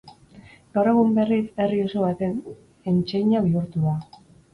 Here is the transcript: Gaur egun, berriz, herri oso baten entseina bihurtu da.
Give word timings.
Gaur 0.77 0.87
egun, 0.93 1.11
berriz, 1.17 1.41
herri 1.65 1.77
oso 1.87 2.05
baten 2.05 2.33
entseina 2.93 3.43
bihurtu 3.45 3.83
da. 3.91 3.93